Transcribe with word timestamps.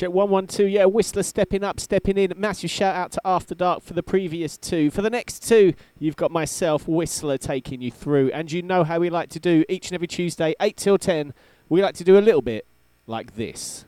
Check 0.00 0.12
112. 0.12 0.70
Yeah, 0.70 0.86
Whistler 0.86 1.22
stepping 1.22 1.62
up, 1.62 1.78
stepping 1.78 2.16
in. 2.16 2.32
Massive 2.34 2.70
shout 2.70 2.96
out 2.96 3.12
to 3.12 3.20
After 3.22 3.54
Dark 3.54 3.82
for 3.82 3.92
the 3.92 4.02
previous 4.02 4.56
two. 4.56 4.90
For 4.90 5.02
the 5.02 5.10
next 5.10 5.46
two, 5.46 5.74
you've 5.98 6.16
got 6.16 6.30
myself, 6.30 6.88
Whistler, 6.88 7.36
taking 7.36 7.82
you 7.82 7.90
through. 7.90 8.30
And 8.30 8.50
you 8.50 8.62
know 8.62 8.82
how 8.82 8.98
we 8.98 9.10
like 9.10 9.28
to 9.28 9.38
do 9.38 9.62
each 9.68 9.88
and 9.88 9.94
every 9.94 10.06
Tuesday, 10.06 10.54
8 10.58 10.78
till 10.78 10.96
10. 10.96 11.34
We 11.68 11.82
like 11.82 11.96
to 11.96 12.04
do 12.04 12.16
a 12.16 12.20
little 12.22 12.40
bit 12.40 12.66
like 13.06 13.36
this. 13.36 13.84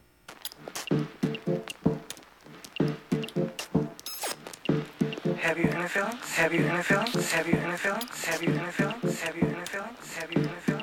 Have 5.38 5.56
you 5.56 5.64
any 5.70 5.88
feelings? 5.88 6.34
Have 6.34 6.52
you 6.52 6.66
any 6.66 6.82
feelings? 6.82 7.32
Have 7.32 7.48
you 7.48 7.54
any 7.54 7.76
feelings? 7.78 8.24
Have 8.26 8.42
you 8.42 8.52
any 8.52 8.70
feelings? 8.70 9.20
Have 9.22 9.36
you 9.36 9.46
any 9.46 9.64
feelings? 9.64 10.14
Have 10.14 10.30
you 10.30 10.40
any 10.42 10.48
feelings? 10.60 10.81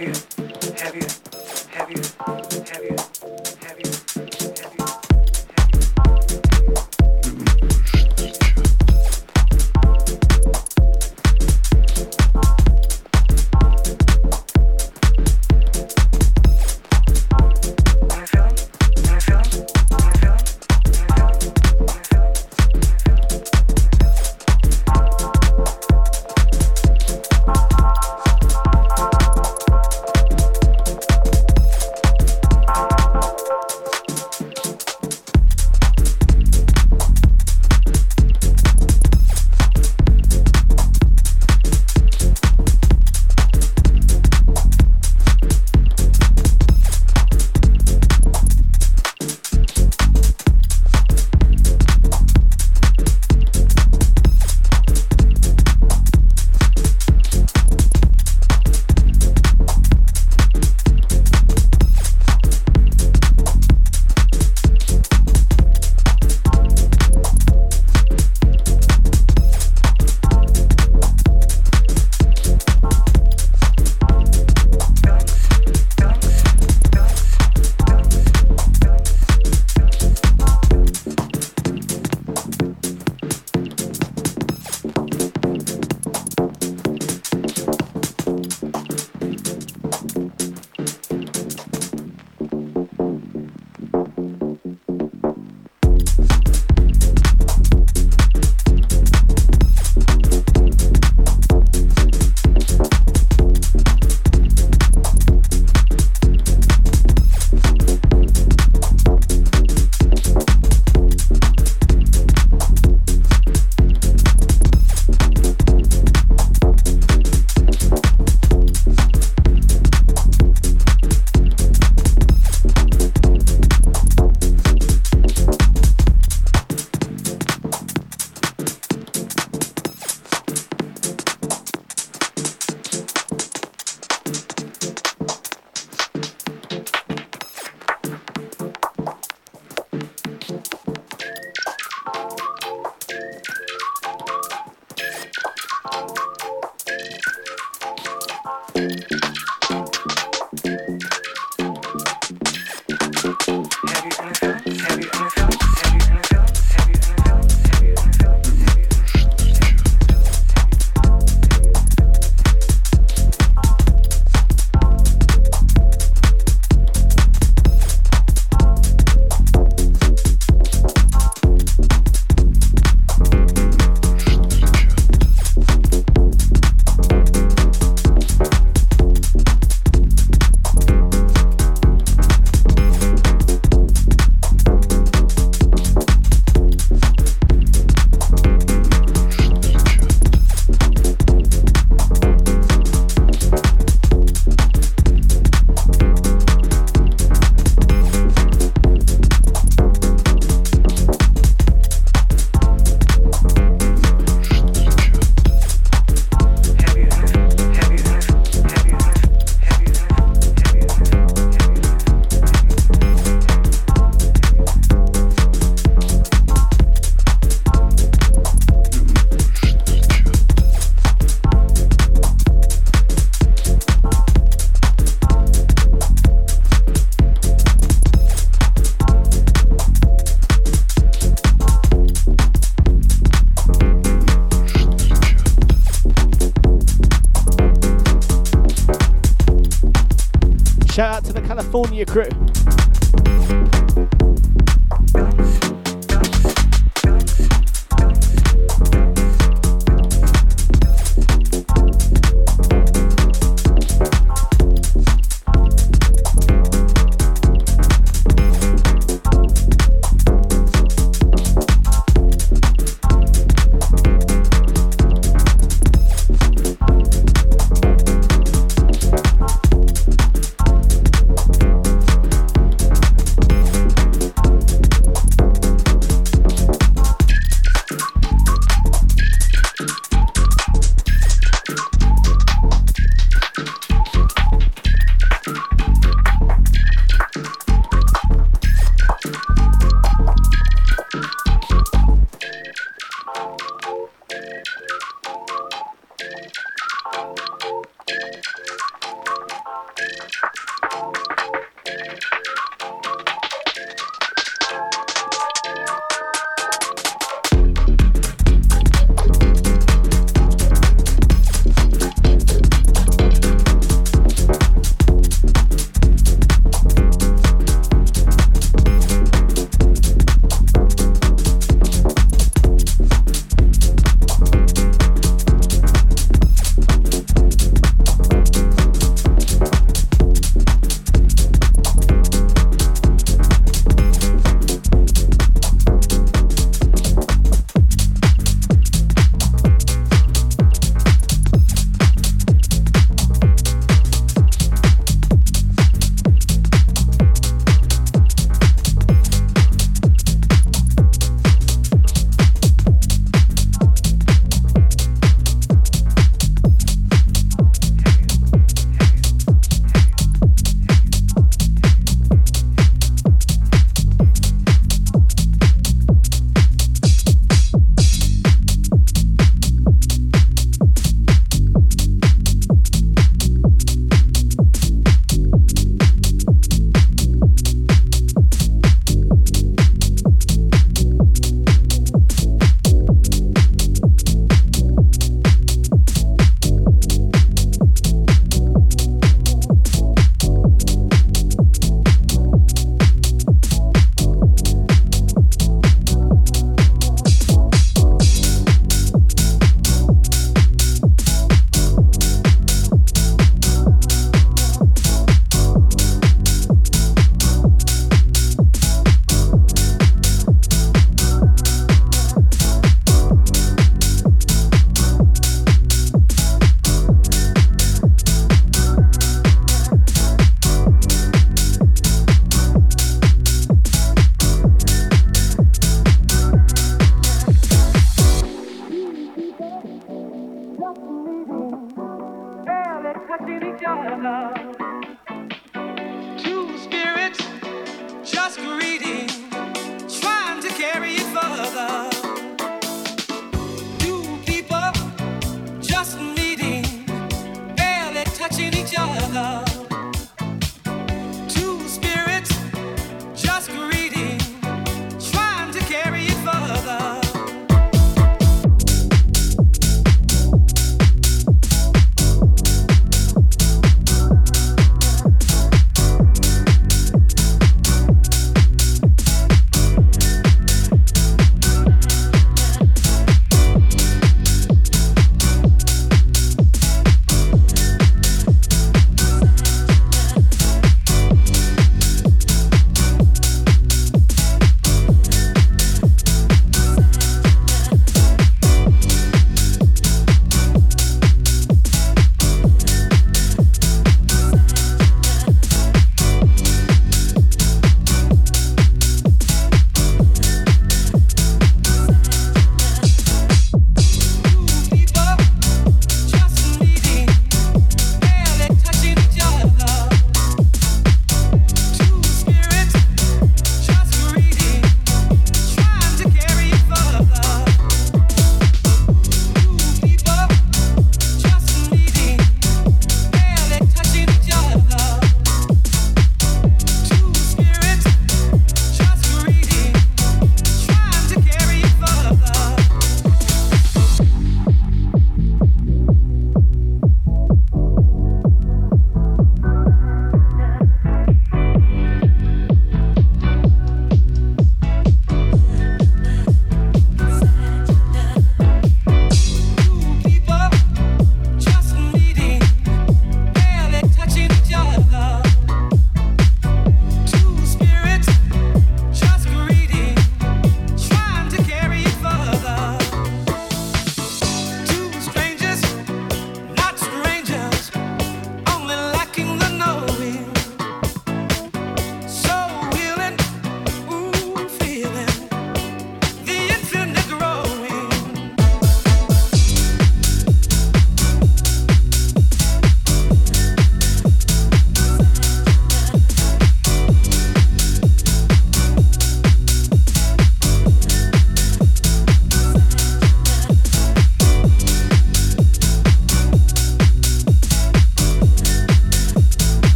again. 0.00 0.29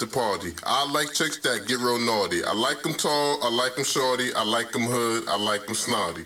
the 0.00 0.06
party. 0.06 0.54
I 0.64 0.90
like 0.90 1.12
chicks 1.12 1.36
that 1.38 1.68
get 1.68 1.78
real 1.78 1.98
naughty. 1.98 2.42
I 2.42 2.52
like 2.52 2.82
them 2.82 2.94
tall, 2.94 3.38
I 3.42 3.50
like 3.50 3.76
them 3.76 3.84
shorty, 3.84 4.32
I 4.34 4.42
like 4.42 4.72
them 4.72 4.82
hood, 4.82 5.28
I 5.28 5.36
like 5.36 5.66
them 5.66 5.74
snotty. 5.74 6.24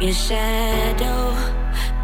your 0.00 0.12
shadow 0.14 1.34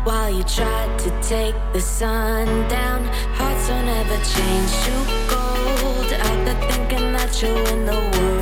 while 0.05 0.31
you 0.31 0.43
try 0.45 0.97
to 0.99 1.11
take 1.23 1.55
the 1.73 1.81
sun 1.81 2.47
down. 2.69 3.05
Hearts 3.35 3.69
will 3.69 3.83
never 3.83 4.17
change 4.35 4.73
to 4.85 4.95
gold. 5.31 6.13
I've 6.13 6.45
been 6.45 6.71
thinking 6.71 7.13
that 7.13 7.41
you're 7.41 7.57
in 7.73 7.87
the 7.87 7.93
world. 7.93 8.36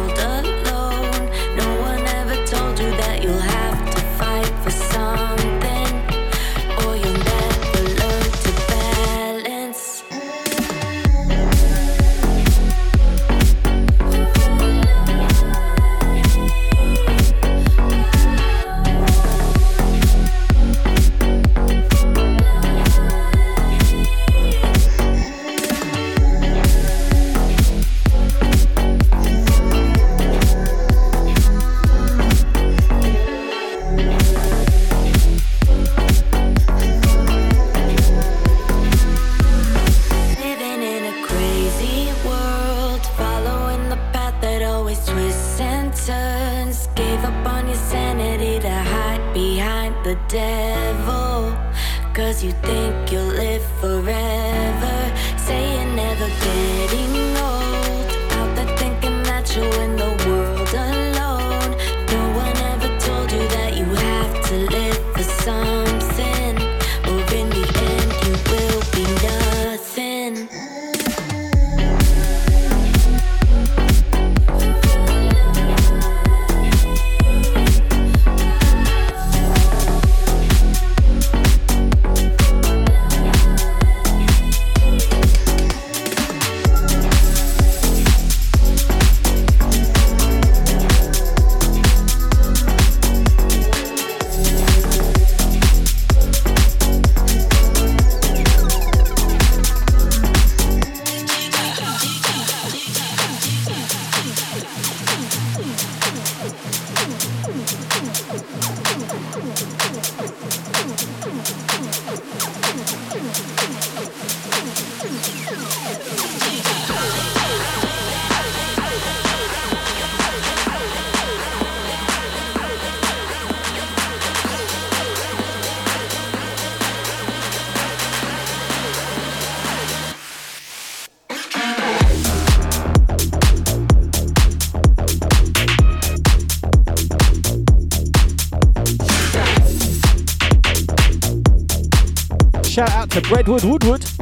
Hut, 143.47 143.63
Hut, 143.63 143.85
Hut. 143.85 144.14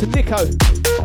to 0.00 0.06
Nico. 0.06 0.99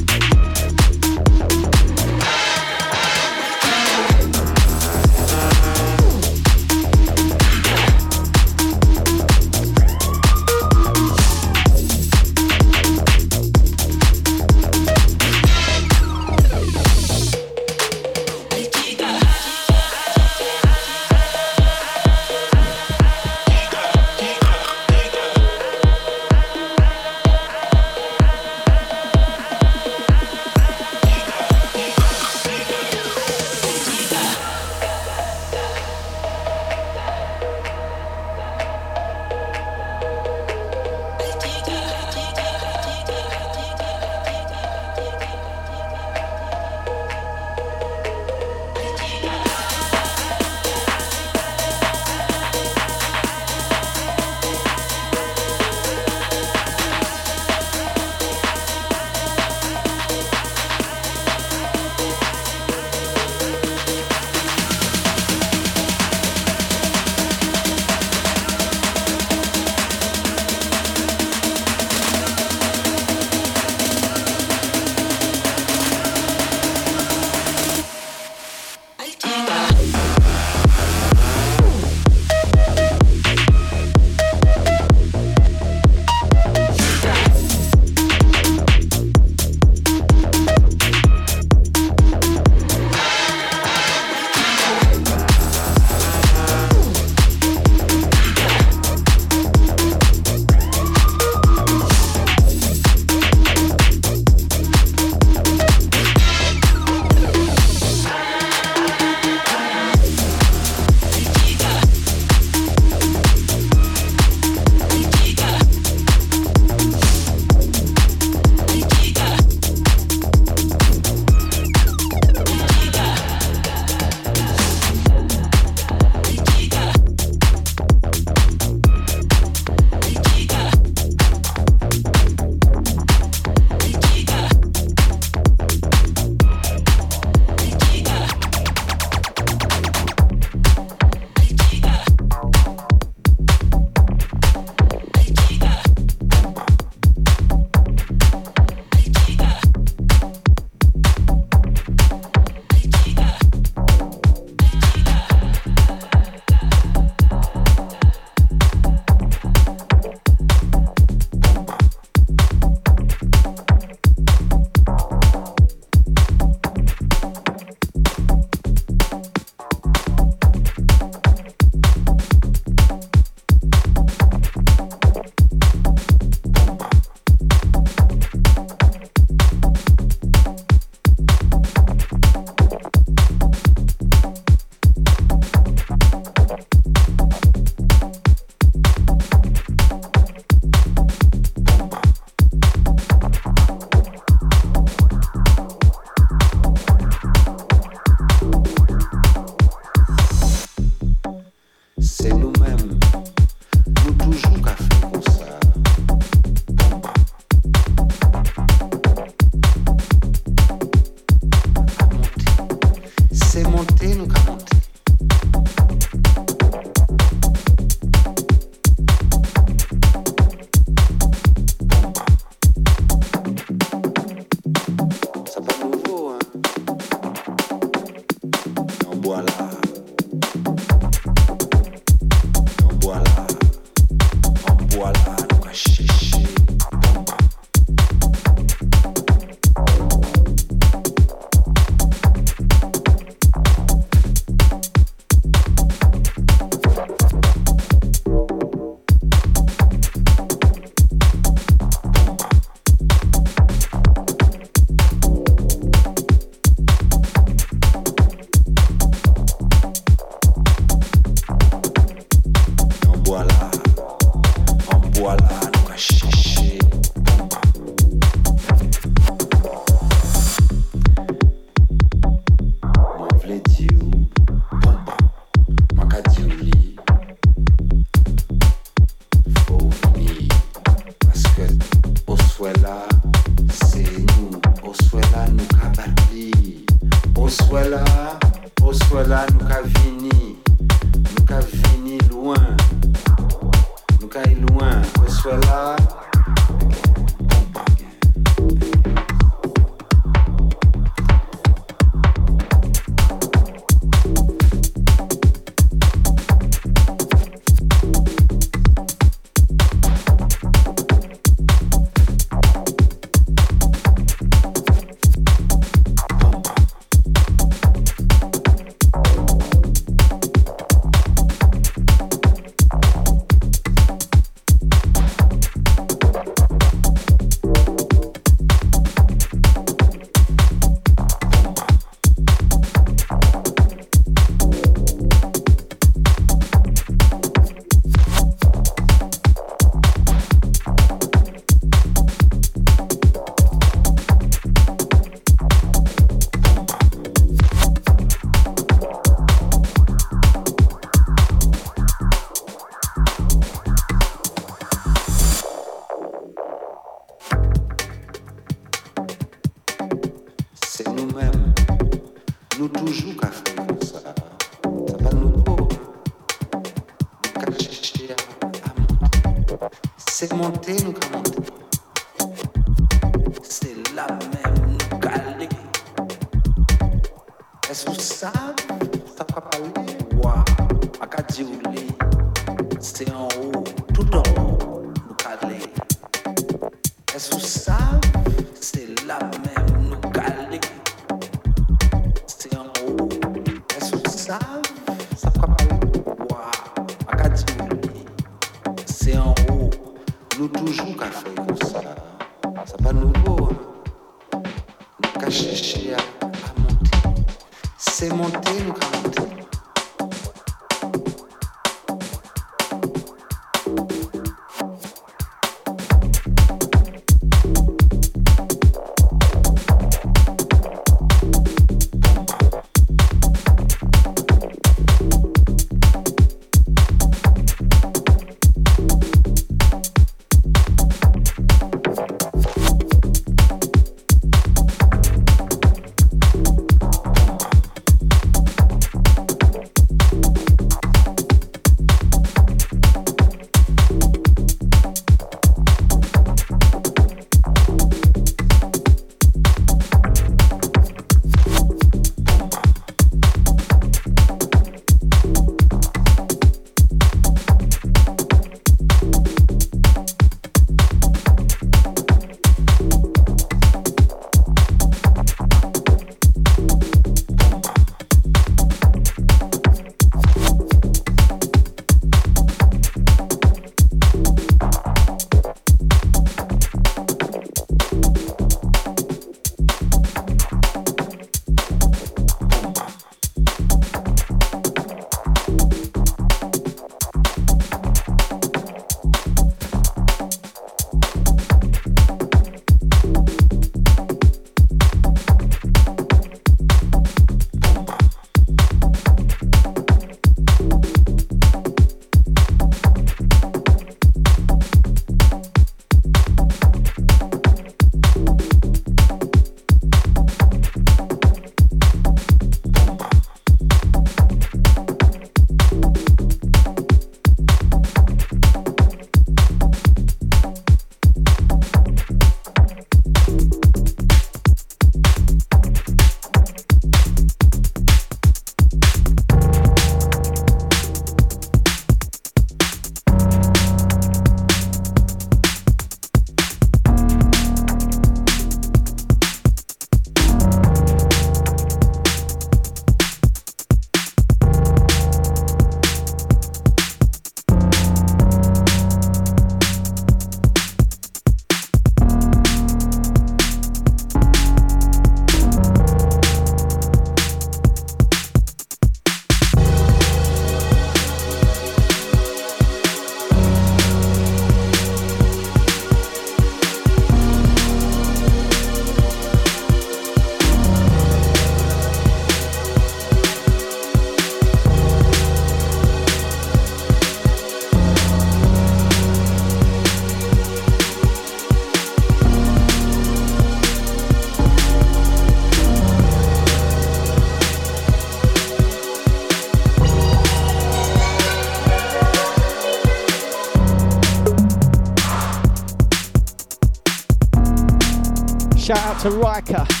To 599.21 599.29
Riker. 599.29 600.00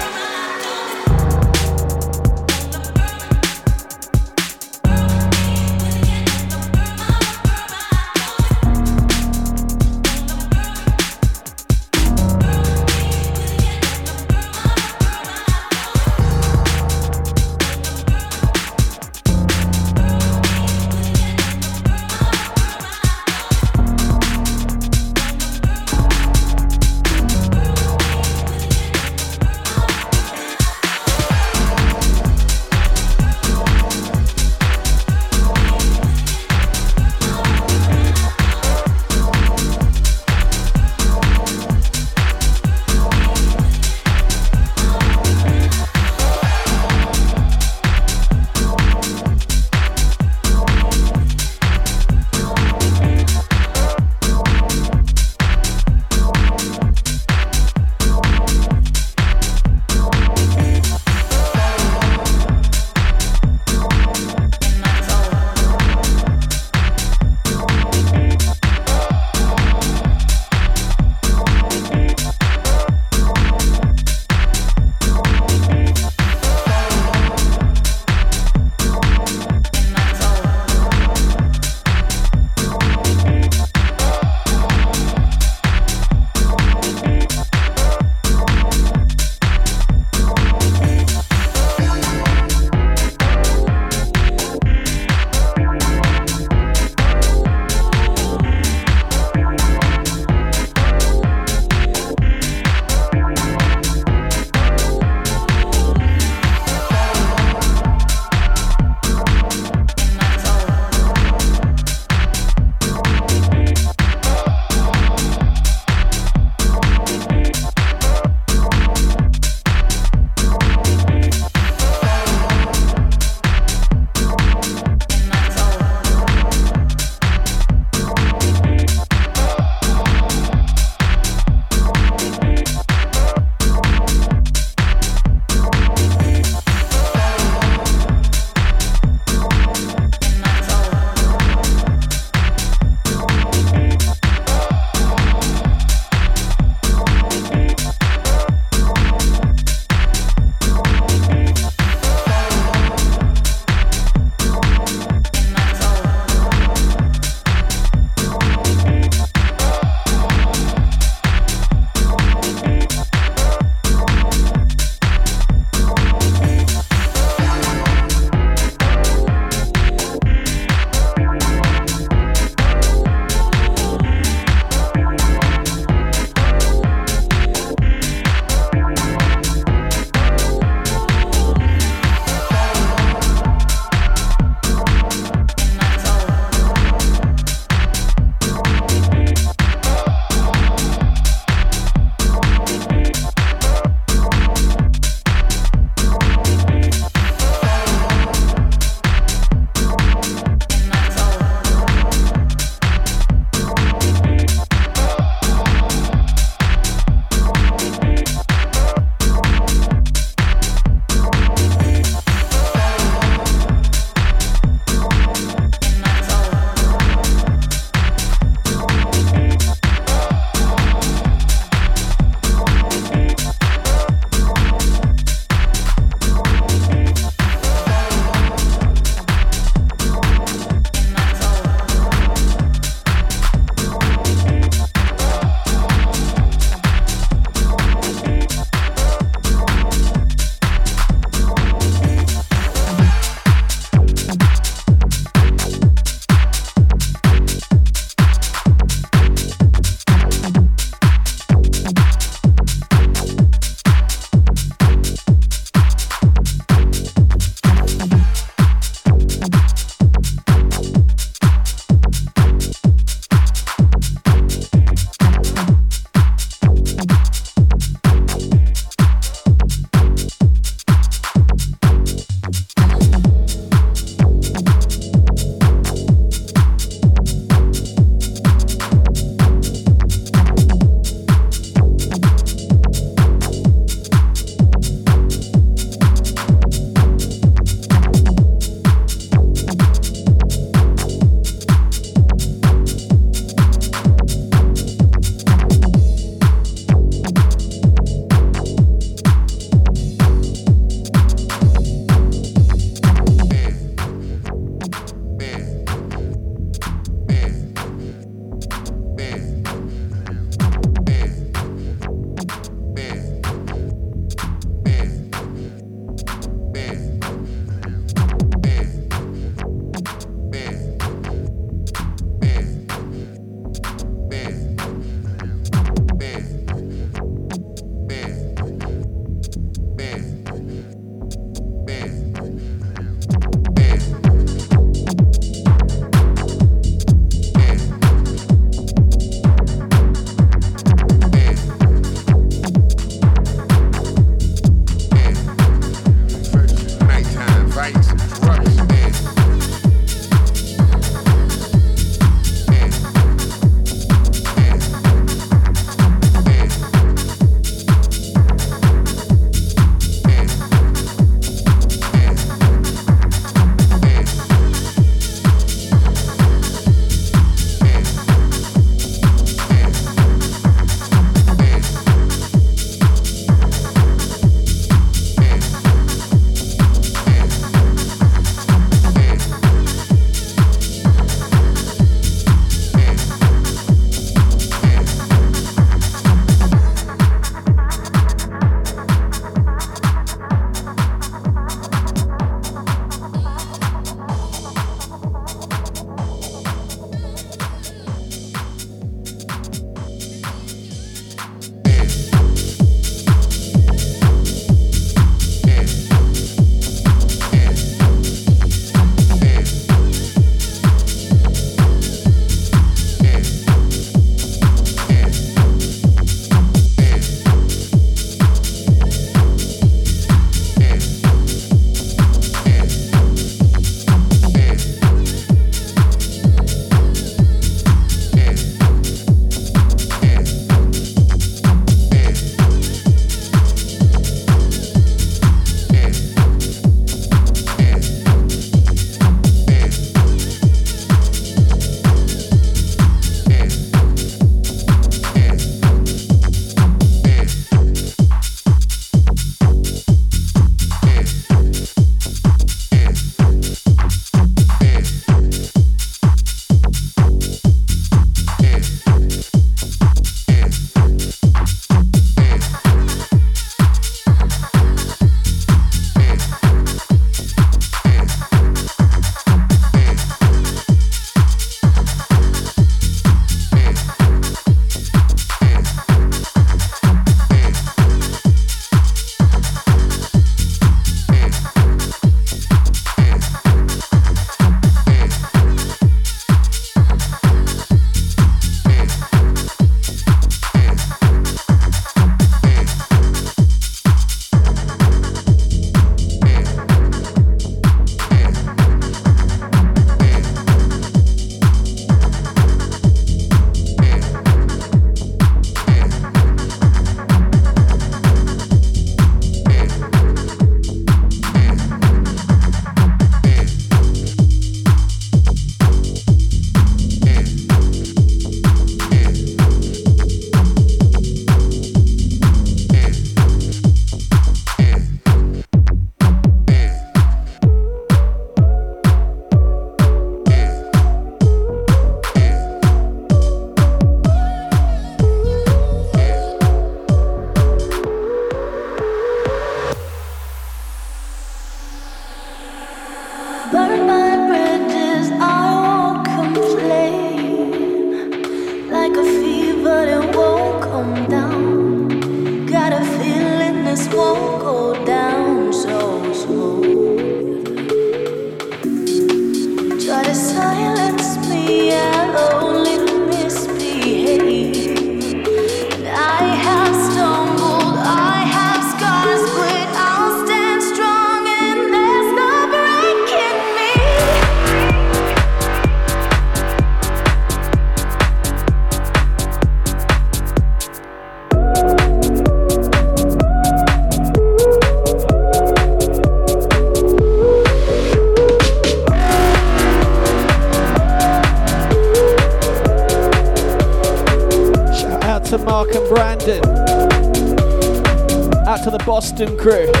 To 599.21 599.55
crew. 599.55 600.00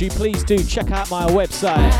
You, 0.00 0.10
please 0.10 0.44
do 0.44 0.58
check 0.62 0.90
out 0.90 1.10
my 1.10 1.26
website, 1.26 1.92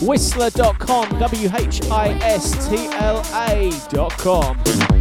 whistla.com, 0.00 1.18
W 1.18 1.50
H 1.54 1.82
I 1.90 2.08
S 2.22 2.68
T 2.68 2.86
L 2.92 3.22
A.com. 3.34 4.95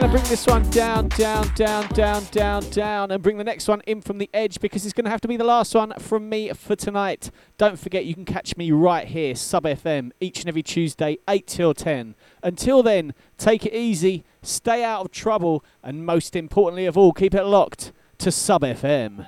Right, 0.00 0.06
gonna 0.06 0.18
bring 0.18 0.30
this 0.30 0.46
one 0.46 0.70
down, 0.70 1.08
down, 1.08 1.52
down, 1.54 1.86
down, 1.88 2.24
down, 2.30 2.70
down, 2.70 3.10
and 3.10 3.22
bring 3.22 3.36
the 3.36 3.44
next 3.44 3.68
one 3.68 3.82
in 3.82 4.00
from 4.00 4.16
the 4.16 4.30
edge 4.32 4.58
because 4.58 4.86
it's 4.86 4.94
gonna 4.94 5.10
have 5.10 5.20
to 5.20 5.28
be 5.28 5.36
the 5.36 5.44
last 5.44 5.74
one 5.74 5.92
from 5.98 6.26
me 6.26 6.50
for 6.54 6.74
tonight. 6.74 7.30
Don't 7.58 7.78
forget, 7.78 8.06
you 8.06 8.14
can 8.14 8.24
catch 8.24 8.56
me 8.56 8.72
right 8.72 9.06
here, 9.06 9.34
Sub 9.34 9.64
FM, 9.64 10.12
each 10.18 10.40
and 10.40 10.48
every 10.48 10.62
Tuesday, 10.62 11.18
8 11.28 11.46
till 11.46 11.74
10. 11.74 12.14
Until 12.42 12.82
then, 12.82 13.12
take 13.36 13.66
it 13.66 13.74
easy, 13.74 14.24
stay 14.40 14.82
out 14.82 15.04
of 15.04 15.10
trouble, 15.10 15.62
and 15.82 16.06
most 16.06 16.34
importantly 16.34 16.86
of 16.86 16.96
all, 16.96 17.12
keep 17.12 17.34
it 17.34 17.44
locked 17.44 17.92
to 18.16 18.32
Sub 18.32 18.62
FM. 18.62 19.26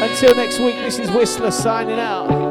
Until 0.00 0.34
next 0.34 0.58
week, 0.58 0.76
this 0.76 0.98
is 0.98 1.10
Whistla 1.10 1.52
signing 1.52 2.00
out. 2.00 2.47